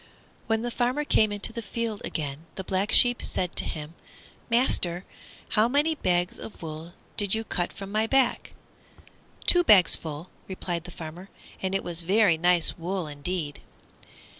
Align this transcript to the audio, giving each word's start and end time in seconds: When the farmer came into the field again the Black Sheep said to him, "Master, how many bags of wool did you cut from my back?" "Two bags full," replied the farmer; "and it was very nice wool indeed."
When 0.47 0.63
the 0.63 0.71
farmer 0.71 1.03
came 1.05 1.31
into 1.31 1.53
the 1.53 1.61
field 1.61 2.01
again 2.03 2.47
the 2.55 2.63
Black 2.63 2.91
Sheep 2.91 3.21
said 3.21 3.55
to 3.57 3.65
him, 3.65 3.93
"Master, 4.49 5.05
how 5.49 5.67
many 5.67 5.93
bags 5.93 6.39
of 6.39 6.63
wool 6.63 6.93
did 7.17 7.35
you 7.35 7.43
cut 7.43 7.71
from 7.71 7.91
my 7.91 8.07
back?" 8.07 8.53
"Two 9.45 9.63
bags 9.63 9.95
full," 9.95 10.31
replied 10.47 10.85
the 10.85 10.89
farmer; 10.89 11.29
"and 11.61 11.75
it 11.75 11.83
was 11.83 12.01
very 12.01 12.35
nice 12.35 12.75
wool 12.79 13.05
indeed." 13.05 13.59